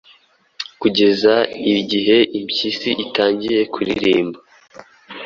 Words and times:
Kugeza 0.81 1.33
igihe 1.79 2.17
impeshyi 2.37 2.89
itangiye 3.05 3.61
kuririmba, 3.73 4.39